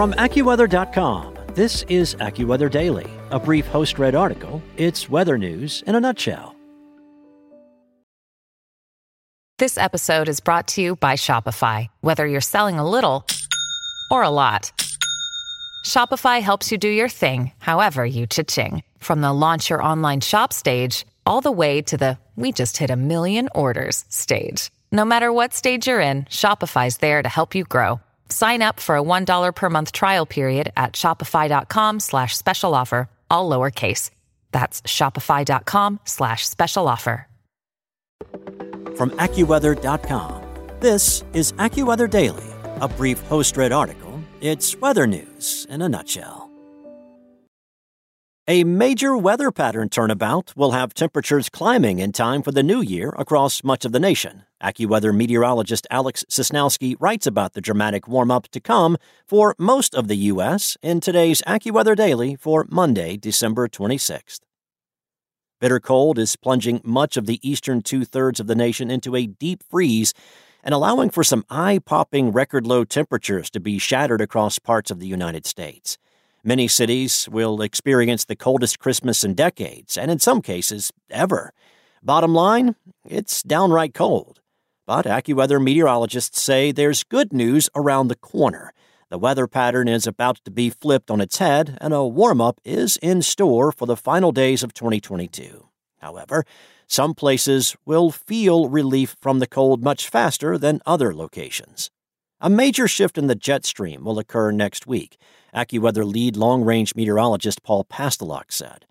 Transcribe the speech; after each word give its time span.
From 0.00 0.14
AccuWeather.com, 0.14 1.36
this 1.52 1.82
is 1.90 2.14
AccuWeather 2.14 2.70
Daily, 2.70 3.06
a 3.30 3.38
brief 3.38 3.66
host 3.66 3.98
read 3.98 4.14
article. 4.14 4.62
It's 4.78 5.10
weather 5.10 5.36
news 5.36 5.84
in 5.86 5.94
a 5.94 6.00
nutshell. 6.00 6.56
This 9.58 9.76
episode 9.76 10.30
is 10.30 10.40
brought 10.40 10.68
to 10.68 10.80
you 10.80 10.96
by 10.96 11.16
Shopify. 11.16 11.88
Whether 12.00 12.26
you're 12.26 12.40
selling 12.40 12.78
a 12.78 12.88
little 12.88 13.26
or 14.10 14.22
a 14.22 14.30
lot, 14.30 14.72
Shopify 15.84 16.40
helps 16.40 16.72
you 16.72 16.78
do 16.78 16.88
your 16.88 17.10
thing, 17.10 17.52
however 17.58 18.02
you 18.02 18.26
cha-ching. 18.26 18.82
From 19.00 19.20
the 19.20 19.34
launch 19.34 19.68
your 19.68 19.82
online 19.82 20.22
shop 20.22 20.54
stage, 20.54 21.04
all 21.26 21.42
the 21.42 21.52
way 21.52 21.82
to 21.82 21.98
the 21.98 22.16
we 22.36 22.52
just 22.52 22.78
hit 22.78 22.88
a 22.88 22.96
million 22.96 23.50
orders 23.54 24.06
stage. 24.08 24.70
No 24.90 25.04
matter 25.04 25.30
what 25.30 25.52
stage 25.52 25.86
you're 25.86 26.00
in, 26.00 26.22
Shopify's 26.22 26.96
there 26.96 27.22
to 27.22 27.28
help 27.28 27.54
you 27.54 27.64
grow. 27.64 28.00
Sign 28.30 28.62
up 28.62 28.80
for 28.80 28.96
a 28.96 29.02
$1 29.02 29.54
per 29.54 29.70
month 29.70 29.92
trial 29.92 30.26
period 30.26 30.72
at 30.76 30.94
shopify.com 30.94 32.00
slash 32.00 32.36
special 32.36 32.74
offer, 32.74 33.08
all 33.30 33.50
lowercase. 33.50 34.10
That's 34.52 34.82
shopify.com 34.82 36.00
slash 36.04 36.48
special 36.48 36.88
offer. 36.88 37.26
From 38.96 39.10
AccuWeather.com, 39.12 40.42
this 40.80 41.24
is 41.32 41.52
AccuWeather 41.52 42.08
Daily, 42.10 42.44
a 42.80 42.88
brief 42.88 43.20
host 43.22 43.56
read 43.56 43.72
article. 43.72 44.20
It's 44.40 44.76
weather 44.76 45.06
news 45.06 45.66
in 45.70 45.82
a 45.82 45.88
nutshell. 45.88 46.39
A 48.50 48.64
major 48.64 49.16
weather 49.16 49.52
pattern 49.52 49.90
turnabout 49.90 50.56
will 50.56 50.72
have 50.72 50.92
temperatures 50.92 51.48
climbing 51.48 52.00
in 52.00 52.10
time 52.10 52.42
for 52.42 52.50
the 52.50 52.64
new 52.64 52.80
year 52.80 53.14
across 53.16 53.62
much 53.62 53.84
of 53.84 53.92
the 53.92 54.00
nation. 54.00 54.42
AccuWeather 54.60 55.14
meteorologist 55.14 55.86
Alex 55.88 56.24
Sosnowski 56.28 56.96
writes 56.98 57.28
about 57.28 57.52
the 57.52 57.60
dramatic 57.60 58.08
warm 58.08 58.28
up 58.32 58.48
to 58.48 58.58
come 58.58 58.96
for 59.24 59.54
most 59.56 59.94
of 59.94 60.08
the 60.08 60.16
U.S. 60.16 60.76
in 60.82 60.98
today's 60.98 61.42
AccuWeather 61.42 61.94
Daily 61.94 62.34
for 62.34 62.66
Monday, 62.68 63.16
December 63.16 63.68
26th. 63.68 64.40
Bitter 65.60 65.78
cold 65.78 66.18
is 66.18 66.34
plunging 66.34 66.80
much 66.82 67.16
of 67.16 67.26
the 67.26 67.38
eastern 67.48 67.82
two 67.82 68.04
thirds 68.04 68.40
of 68.40 68.48
the 68.48 68.56
nation 68.56 68.90
into 68.90 69.14
a 69.14 69.28
deep 69.28 69.62
freeze 69.70 70.12
and 70.64 70.74
allowing 70.74 71.10
for 71.10 71.22
some 71.22 71.44
eye 71.50 71.78
popping 71.78 72.32
record 72.32 72.66
low 72.66 72.82
temperatures 72.82 73.48
to 73.50 73.60
be 73.60 73.78
shattered 73.78 74.20
across 74.20 74.58
parts 74.58 74.90
of 74.90 74.98
the 74.98 75.06
United 75.06 75.46
States. 75.46 75.98
Many 76.42 76.68
cities 76.68 77.28
will 77.30 77.60
experience 77.60 78.24
the 78.24 78.36
coldest 78.36 78.78
Christmas 78.78 79.24
in 79.24 79.34
decades, 79.34 79.98
and 79.98 80.10
in 80.10 80.18
some 80.18 80.40
cases, 80.40 80.90
ever. 81.10 81.52
Bottom 82.02 82.34
line, 82.34 82.76
it's 83.04 83.42
downright 83.42 83.92
cold. 83.92 84.40
But 84.86 85.04
AccuWeather 85.04 85.62
meteorologists 85.62 86.40
say 86.40 86.72
there's 86.72 87.04
good 87.04 87.32
news 87.32 87.68
around 87.74 88.08
the 88.08 88.16
corner. 88.16 88.72
The 89.10 89.18
weather 89.18 89.46
pattern 89.46 89.86
is 89.86 90.06
about 90.06 90.42
to 90.44 90.50
be 90.50 90.70
flipped 90.70 91.10
on 91.10 91.20
its 91.20 91.38
head, 91.38 91.76
and 91.80 91.92
a 91.92 92.06
warm 92.06 92.40
up 92.40 92.58
is 92.64 92.96
in 93.02 93.20
store 93.20 93.70
for 93.70 93.86
the 93.86 93.96
final 93.96 94.32
days 94.32 94.62
of 94.62 94.72
2022. 94.72 95.68
However, 95.98 96.46
some 96.86 97.14
places 97.14 97.76
will 97.84 98.10
feel 98.10 98.68
relief 98.68 99.14
from 99.20 99.40
the 99.40 99.46
cold 99.46 99.84
much 99.84 100.08
faster 100.08 100.56
than 100.56 100.80
other 100.86 101.14
locations. 101.14 101.90
A 102.42 102.48
major 102.48 102.88
shift 102.88 103.18
in 103.18 103.26
the 103.26 103.34
jet 103.34 103.66
stream 103.66 104.02
will 104.02 104.18
occur 104.18 104.50
next 104.50 104.86
week, 104.86 105.18
AccuWeather 105.54 106.10
lead 106.10 106.38
long 106.38 106.64
range 106.64 106.94
meteorologist 106.94 107.62
Paul 107.62 107.84
Pastelok 107.84 108.50
said. 108.50 108.86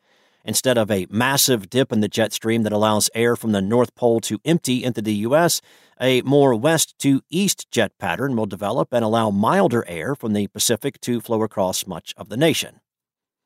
Instead 0.45 0.77
of 0.77 0.91
a 0.91 1.07
massive 1.09 1.67
dip 1.67 1.91
in 1.91 1.99
the 1.99 2.07
jet 2.07 2.31
stream 2.31 2.61
that 2.61 2.71
allows 2.71 3.09
air 3.15 3.35
from 3.35 3.51
the 3.51 3.61
North 3.61 3.95
Pole 3.95 4.19
to 4.19 4.39
empty 4.45 4.83
into 4.83 5.01
the 5.01 5.15
U.S., 5.15 5.61
a 5.99 6.21
more 6.21 6.53
west 6.53 6.93
to 6.99 7.23
east 7.31 7.71
jet 7.71 7.91
pattern 7.97 8.35
will 8.35 8.45
develop 8.45 8.93
and 8.93 9.03
allow 9.03 9.31
milder 9.31 9.83
air 9.87 10.13
from 10.13 10.33
the 10.33 10.45
Pacific 10.45 11.01
to 11.01 11.19
flow 11.19 11.41
across 11.41 11.87
much 11.87 12.13
of 12.17 12.29
the 12.29 12.37
nation. 12.37 12.81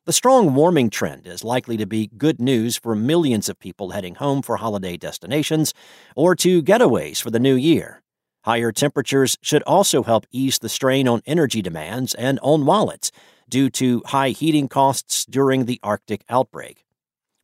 The 0.04 0.12
strong 0.12 0.54
warming 0.54 0.90
trend 0.90 1.26
is 1.26 1.44
likely 1.44 1.78
to 1.78 1.86
be 1.86 2.10
good 2.18 2.42
news 2.42 2.76
for 2.76 2.94
millions 2.94 3.48
of 3.48 3.58
people 3.58 3.92
heading 3.92 4.16
home 4.16 4.42
for 4.42 4.58
holiday 4.58 4.98
destinations 4.98 5.72
or 6.14 6.34
to 6.36 6.62
getaways 6.62 7.22
for 7.22 7.30
the 7.30 7.40
new 7.40 7.54
year. 7.54 8.02
Higher 8.44 8.72
temperatures 8.72 9.38
should 9.40 9.62
also 9.62 10.02
help 10.02 10.26
ease 10.30 10.58
the 10.58 10.68
strain 10.68 11.08
on 11.08 11.22
energy 11.24 11.62
demands 11.62 12.12
and 12.14 12.38
on 12.42 12.66
wallets 12.66 13.10
due 13.48 13.70
to 13.70 14.02
high 14.06 14.30
heating 14.30 14.68
costs 14.68 15.24
during 15.24 15.64
the 15.64 15.80
Arctic 15.82 16.24
outbreak. 16.28 16.84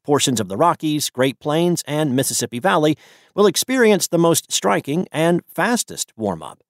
Portions 0.05 0.41
of 0.41 0.49
the 0.49 0.59
Rockies, 0.59 1.09
Great 1.09 1.39
Plains, 1.41 1.83
and 1.87 2.15
Mississippi 2.15 2.59
Valley 2.59 2.99
will 3.35 3.47
experience 3.47 4.09
the 4.09 4.19
most 4.19 4.53
striking 4.53 5.07
and 5.11 5.41
fastest 5.47 6.13
warm 6.17 6.43
up. 6.43 6.63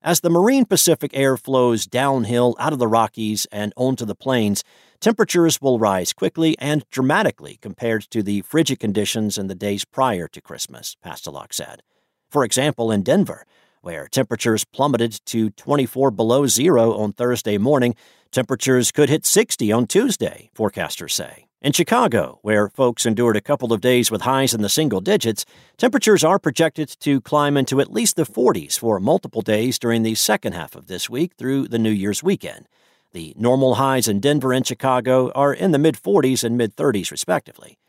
As 0.00 0.20
the 0.20 0.30
marine 0.30 0.64
Pacific 0.64 1.10
air 1.12 1.36
flows 1.36 1.86
downhill 1.86 2.56
out 2.58 2.72
of 2.72 2.78
the 2.78 2.88
Rockies 2.88 3.46
and 3.52 3.74
onto 3.76 4.06
the 4.06 4.14
plains, 4.14 4.64
temperatures 5.00 5.60
will 5.60 5.78
rise 5.78 6.14
quickly 6.14 6.56
and 6.58 6.88
dramatically 6.90 7.58
compared 7.60 8.04
to 8.10 8.22
the 8.22 8.40
frigid 8.40 8.80
conditions 8.80 9.36
in 9.36 9.48
the 9.48 9.54
days 9.54 9.84
prior 9.84 10.28
to 10.28 10.40
Christmas, 10.40 10.96
Pastelok 11.04 11.52
said. 11.52 11.82
For 12.30 12.44
example, 12.44 12.92
in 12.92 13.02
Denver, 13.02 13.44
where 13.80 14.06
temperatures 14.06 14.64
plummeted 14.64 15.20
to 15.26 15.50
24 15.50 16.12
below 16.12 16.46
zero 16.46 16.94
on 16.94 17.12
Thursday 17.12 17.58
morning, 17.58 17.96
temperatures 18.30 18.92
could 18.92 19.08
hit 19.08 19.26
60 19.26 19.72
on 19.72 19.86
Tuesday, 19.88 20.50
forecasters 20.54 21.10
say. 21.10 21.46
In 21.60 21.72
Chicago, 21.72 22.38
where 22.42 22.68
folks 22.68 23.04
endured 23.04 23.36
a 23.36 23.40
couple 23.40 23.72
of 23.72 23.80
days 23.80 24.10
with 24.10 24.22
highs 24.22 24.54
in 24.54 24.62
the 24.62 24.68
single 24.68 25.00
digits, 25.00 25.44
temperatures 25.76 26.22
are 26.22 26.38
projected 26.38 26.88
to 27.00 27.20
climb 27.20 27.56
into 27.56 27.80
at 27.80 27.92
least 27.92 28.14
the 28.14 28.22
40s 28.22 28.78
for 28.78 29.00
multiple 29.00 29.42
days 29.42 29.78
during 29.78 30.02
the 30.02 30.14
second 30.14 30.52
half 30.52 30.76
of 30.76 30.86
this 30.86 31.10
week 31.10 31.32
through 31.36 31.66
the 31.66 31.78
New 31.78 31.90
Year's 31.90 32.22
weekend. 32.22 32.68
The 33.12 33.34
normal 33.36 33.74
highs 33.74 34.06
in 34.06 34.20
Denver 34.20 34.52
and 34.52 34.64
Chicago 34.64 35.32
are 35.32 35.52
in 35.52 35.72
the 35.72 35.78
mid 35.78 35.96
40s 35.96 36.44
and 36.44 36.56
mid 36.56 36.76
30s, 36.76 37.10
respectively. 37.10 37.79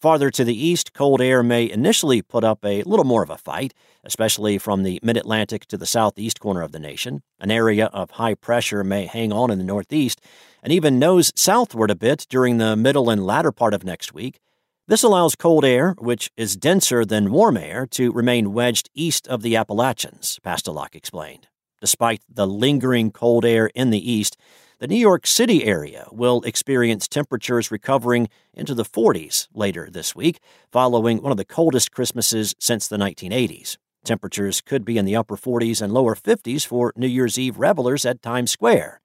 Farther 0.00 0.30
to 0.30 0.44
the 0.44 0.54
east, 0.54 0.92
cold 0.92 1.20
air 1.20 1.42
may 1.42 1.68
initially 1.68 2.22
put 2.22 2.44
up 2.44 2.64
a 2.64 2.84
little 2.84 3.04
more 3.04 3.24
of 3.24 3.30
a 3.30 3.36
fight, 3.36 3.74
especially 4.04 4.56
from 4.56 4.84
the 4.84 5.00
mid 5.02 5.16
Atlantic 5.16 5.66
to 5.66 5.76
the 5.76 5.86
southeast 5.86 6.38
corner 6.38 6.62
of 6.62 6.70
the 6.70 6.78
nation. 6.78 7.22
An 7.40 7.50
area 7.50 7.86
of 7.86 8.12
high 8.12 8.34
pressure 8.34 8.84
may 8.84 9.06
hang 9.06 9.32
on 9.32 9.50
in 9.50 9.58
the 9.58 9.64
northeast 9.64 10.20
and 10.62 10.72
even 10.72 11.00
nose 11.00 11.32
southward 11.34 11.90
a 11.90 11.96
bit 11.96 12.26
during 12.28 12.58
the 12.58 12.76
middle 12.76 13.10
and 13.10 13.26
latter 13.26 13.50
part 13.50 13.74
of 13.74 13.82
next 13.84 14.14
week. 14.14 14.38
This 14.86 15.02
allows 15.02 15.34
cold 15.34 15.64
air, 15.64 15.94
which 15.98 16.30
is 16.36 16.56
denser 16.56 17.04
than 17.04 17.32
warm 17.32 17.56
air, 17.56 17.84
to 17.90 18.12
remain 18.12 18.52
wedged 18.52 18.88
east 18.94 19.26
of 19.26 19.42
the 19.42 19.56
Appalachians, 19.56 20.38
Pastelok 20.44 20.94
explained. 20.94 21.48
Despite 21.80 22.22
the 22.28 22.46
lingering 22.46 23.10
cold 23.10 23.44
air 23.44 23.70
in 23.74 23.90
the 23.90 24.10
east, 24.10 24.36
the 24.80 24.88
New 24.88 24.96
York 24.96 25.26
City 25.26 25.64
area 25.64 26.06
will 26.10 26.42
experience 26.42 27.08
temperatures 27.08 27.70
recovering 27.70 28.28
into 28.54 28.74
the 28.74 28.84
40s 28.84 29.48
later 29.54 29.88
this 29.90 30.14
week, 30.14 30.40
following 30.70 31.22
one 31.22 31.32
of 31.32 31.38
the 31.38 31.44
coldest 31.44 31.92
Christmases 31.92 32.54
since 32.58 32.86
the 32.86 32.96
1980s. 32.96 33.76
Temperatures 34.04 34.60
could 34.60 34.84
be 34.84 34.98
in 34.98 35.04
the 35.04 35.16
upper 35.16 35.36
40s 35.36 35.82
and 35.82 35.92
lower 35.92 36.14
50s 36.14 36.66
for 36.66 36.92
New 36.96 37.08
Year's 37.08 37.38
Eve 37.38 37.58
revelers 37.58 38.06
at 38.06 38.22
Times 38.22 38.50
Square. 38.50 39.00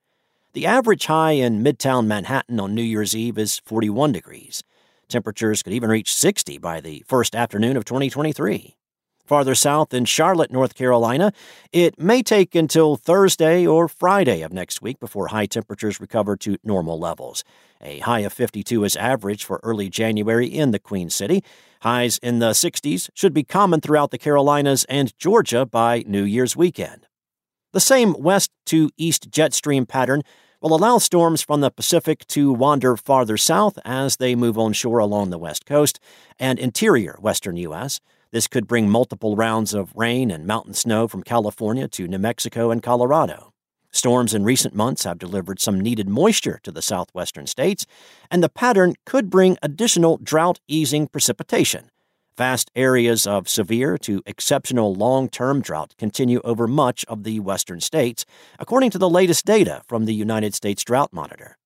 The 0.54 0.68
average 0.68 1.08
high 1.08 1.32
in 1.32 1.64
Midtown 1.64 2.06
Manhattan 2.06 2.60
on 2.60 2.76
New 2.76 2.84
Year's 2.84 3.16
Eve 3.16 3.40
is 3.40 3.60
41 3.66 4.12
degrees. 4.12 4.64
Temperatures 5.08 5.64
could 5.64 5.74
even 5.74 5.90
reach 5.90 6.14
60 6.14 6.60
by 6.60 6.80
the 6.80 7.04
first 7.08 7.36
afternoon 7.36 7.78
of 7.78 7.86
2023. 7.86 8.78
Farther 9.26 9.56
south 9.56 9.94
in 9.94 10.04
Charlotte, 10.04 10.52
North 10.52 10.76
Carolina, 10.76 11.32
it 11.72 11.98
may 11.98 12.22
take 12.22 12.56
until 12.56 12.98
Thursday 12.98 13.66
or 13.66 13.88
Friday 13.88 14.42
of 14.42 14.52
next 14.52 14.82
week 14.82 15.00
before 15.00 15.28
high 15.28 15.46
temperatures 15.46 16.02
recover 16.02 16.36
to 16.38 16.58
normal 16.62 17.00
levels. 17.00 17.46
A 17.82 18.00
high 18.00 18.20
of 18.20 18.34
52 18.34 18.84
is 18.84 18.98
average 18.98 19.46
for 19.46 19.62
early 19.64 19.90
January 19.90 20.48
in 20.48 20.72
the 20.72 20.80
Queen 20.80 21.10
City. 21.10 21.42
Highs 21.84 22.18
in 22.18 22.40
the 22.40 22.52
60s 22.52 23.10
should 23.14 23.34
be 23.34 23.44
common 23.44 23.80
throughout 23.80 24.12
the 24.12 24.18
Carolinas 24.18 24.84
and 24.86 25.18
Georgia 25.18 25.66
by 25.66 26.04
New 26.06 26.24
Year's 26.24 26.58
weekend. 26.58 27.08
The 27.72 27.80
same 27.80 28.14
west 28.20 28.52
to 28.68 28.90
east 28.98 29.32
jet 29.32 29.54
stream 29.54 29.86
pattern 29.86 30.24
will 30.62 30.76
allow 30.76 30.98
storms 30.98 31.42
from 31.42 31.62
the 31.62 31.72
Pacific 31.72 32.26
to 32.28 32.54
wander 32.54 32.96
farther 32.96 33.38
south 33.38 33.80
as 33.84 34.18
they 34.18 34.36
move 34.36 34.58
onshore 34.58 35.00
along 35.00 35.30
the 35.30 35.38
west 35.38 35.66
coast 35.66 36.00
and 36.40 36.60
interior 36.60 37.18
western 37.20 37.58
U.S. 37.58 38.00
This 38.34 38.48
could 38.48 38.66
bring 38.66 38.90
multiple 38.90 39.36
rounds 39.36 39.76
of 39.76 39.94
rain 39.96 40.32
and 40.32 40.48
mountain 40.48 40.74
snow 40.74 41.08
from 41.08 41.22
California 41.22 41.88
to 41.90 42.08
New 42.08 42.18
Mexico 42.18 42.72
and 42.72 42.82
Colorado. 42.82 43.54
Storms 43.92 44.34
in 44.34 44.44
recent 44.44 44.74
months 44.74 45.04
have 45.04 45.20
delivered 45.20 45.60
some 45.60 45.80
needed 45.80 46.10
moisture 46.10 46.60
to 46.64 46.72
the 46.72 46.82
southwestern 46.82 47.46
states, 47.46 47.86
and 48.32 48.42
the 48.42 48.50
pattern 48.50 48.96
could 49.06 49.30
bring 49.30 49.60
additional 49.62 50.18
drought 50.18 50.60
easing 50.68 51.08
precipitation. 51.08 51.92
Vast 52.36 52.72
areas 52.76 53.28
of 53.28 53.48
severe 53.48 54.00
to 54.00 54.24
exceptional 54.26 54.96
long 54.96 55.30
term 55.30 55.62
drought 55.62 55.94
continue 56.00 56.42
over 56.44 56.66
much 56.66 57.06
of 57.06 57.26
the 57.26 57.40
western 57.40 57.82
states, 57.82 58.26
according 58.58 58.90
to 58.90 58.98
the 58.98 59.08
latest 59.08 59.46
data 59.46 59.84
from 59.88 60.06
the 60.06 60.16
United 60.16 60.56
States 60.56 60.84
Drought 60.84 61.14
Monitor. 61.14 61.60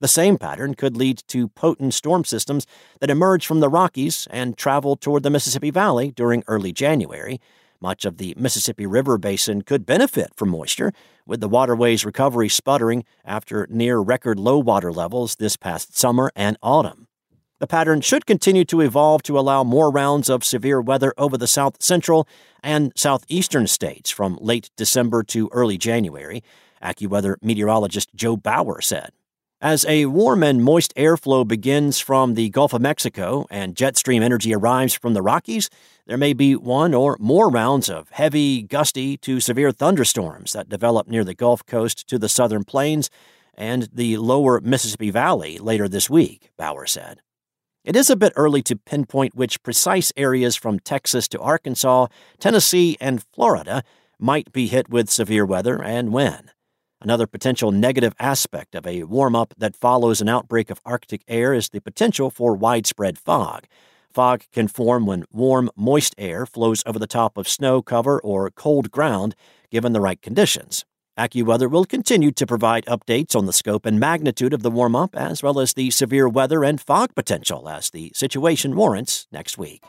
The 0.00 0.08
same 0.08 0.38
pattern 0.38 0.74
could 0.74 0.96
lead 0.96 1.22
to 1.28 1.48
potent 1.48 1.94
storm 1.94 2.24
systems 2.24 2.66
that 3.00 3.10
emerge 3.10 3.46
from 3.46 3.60
the 3.60 3.68
Rockies 3.68 4.26
and 4.30 4.56
travel 4.56 4.96
toward 4.96 5.22
the 5.22 5.30
Mississippi 5.30 5.70
Valley 5.70 6.10
during 6.10 6.42
early 6.46 6.72
January. 6.72 7.40
Much 7.80 8.04
of 8.04 8.18
the 8.18 8.34
Mississippi 8.36 8.86
River 8.86 9.18
basin 9.18 9.62
could 9.62 9.86
benefit 9.86 10.34
from 10.34 10.48
moisture, 10.48 10.92
with 11.26 11.40
the 11.40 11.48
waterway's 11.48 12.04
recovery 12.04 12.48
sputtering 12.48 13.04
after 13.24 13.66
near 13.70 13.98
record 13.98 14.38
low 14.38 14.58
water 14.58 14.92
levels 14.92 15.36
this 15.36 15.56
past 15.56 15.96
summer 15.96 16.30
and 16.34 16.56
autumn. 16.62 17.08
The 17.60 17.66
pattern 17.66 18.00
should 18.00 18.26
continue 18.26 18.64
to 18.66 18.80
evolve 18.80 19.22
to 19.24 19.38
allow 19.38 19.64
more 19.64 19.90
rounds 19.90 20.28
of 20.28 20.44
severe 20.44 20.80
weather 20.80 21.14
over 21.16 21.38
the 21.38 21.46
south 21.46 21.82
central 21.82 22.26
and 22.62 22.92
southeastern 22.96 23.66
states 23.68 24.10
from 24.10 24.38
late 24.40 24.70
December 24.76 25.22
to 25.24 25.48
early 25.52 25.78
January, 25.78 26.42
AccuWeather 26.82 27.36
meteorologist 27.40 28.14
Joe 28.14 28.36
Bauer 28.36 28.80
said. 28.82 29.12
As 29.64 29.86
a 29.86 30.04
warm 30.04 30.42
and 30.42 30.62
moist 30.62 30.94
airflow 30.94 31.48
begins 31.48 31.98
from 31.98 32.34
the 32.34 32.50
Gulf 32.50 32.74
of 32.74 32.82
Mexico 32.82 33.46
and 33.48 33.74
jet 33.74 33.96
stream 33.96 34.22
energy 34.22 34.54
arrives 34.54 34.92
from 34.92 35.14
the 35.14 35.22
Rockies, 35.22 35.70
there 36.04 36.18
may 36.18 36.34
be 36.34 36.54
one 36.54 36.92
or 36.92 37.16
more 37.18 37.48
rounds 37.48 37.88
of 37.88 38.10
heavy, 38.10 38.60
gusty 38.60 39.16
to 39.16 39.40
severe 39.40 39.72
thunderstorms 39.72 40.52
that 40.52 40.68
develop 40.68 41.08
near 41.08 41.24
the 41.24 41.32
Gulf 41.32 41.64
Coast 41.64 42.06
to 42.08 42.18
the 42.18 42.28
southern 42.28 42.64
plains 42.64 43.08
and 43.54 43.88
the 43.90 44.18
lower 44.18 44.60
Mississippi 44.60 45.08
Valley 45.08 45.56
later 45.56 45.88
this 45.88 46.10
week, 46.10 46.50
Bauer 46.58 46.84
said. 46.84 47.22
It 47.84 47.96
is 47.96 48.10
a 48.10 48.16
bit 48.16 48.34
early 48.36 48.60
to 48.64 48.76
pinpoint 48.76 49.34
which 49.34 49.62
precise 49.62 50.12
areas 50.14 50.56
from 50.56 50.78
Texas 50.78 51.26
to 51.28 51.40
Arkansas, 51.40 52.08
Tennessee, 52.38 52.98
and 53.00 53.24
Florida 53.32 53.82
might 54.18 54.52
be 54.52 54.66
hit 54.66 54.90
with 54.90 55.08
severe 55.08 55.46
weather 55.46 55.82
and 55.82 56.12
when. 56.12 56.50
Another 57.04 57.26
potential 57.26 57.70
negative 57.70 58.14
aspect 58.18 58.74
of 58.74 58.86
a 58.86 59.02
warm 59.02 59.36
up 59.36 59.52
that 59.58 59.76
follows 59.76 60.22
an 60.22 60.28
outbreak 60.30 60.70
of 60.70 60.80
Arctic 60.86 61.22
air 61.28 61.52
is 61.52 61.68
the 61.68 61.82
potential 61.82 62.30
for 62.30 62.54
widespread 62.54 63.18
fog. 63.18 63.66
Fog 64.10 64.44
can 64.54 64.68
form 64.68 65.04
when 65.04 65.26
warm, 65.30 65.70
moist 65.76 66.14
air 66.16 66.46
flows 66.46 66.82
over 66.86 66.98
the 66.98 67.06
top 67.06 67.36
of 67.36 67.46
snow 67.46 67.82
cover 67.82 68.18
or 68.22 68.50
cold 68.50 68.90
ground, 68.90 69.34
given 69.70 69.92
the 69.92 70.00
right 70.00 70.22
conditions. 70.22 70.86
AccuWeather 71.18 71.70
will 71.70 71.84
continue 71.84 72.32
to 72.32 72.46
provide 72.46 72.86
updates 72.86 73.36
on 73.36 73.44
the 73.44 73.52
scope 73.52 73.84
and 73.84 74.00
magnitude 74.00 74.54
of 74.54 74.62
the 74.62 74.70
warm 74.70 74.96
up, 74.96 75.14
as 75.14 75.42
well 75.42 75.60
as 75.60 75.74
the 75.74 75.90
severe 75.90 76.26
weather 76.26 76.64
and 76.64 76.80
fog 76.80 77.14
potential 77.14 77.68
as 77.68 77.90
the 77.90 78.12
situation 78.14 78.74
warrants 78.74 79.26
next 79.30 79.58
week. 79.58 79.84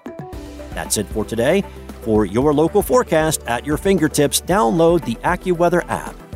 That's 0.72 0.98
it 0.98 1.08
for 1.08 1.24
today. 1.24 1.64
For 2.02 2.26
your 2.26 2.54
local 2.54 2.82
forecast 2.82 3.42
at 3.48 3.66
your 3.66 3.78
fingertips, 3.78 4.42
download 4.42 5.06
the 5.06 5.16
AccuWeather 5.16 5.90
app 5.90 6.14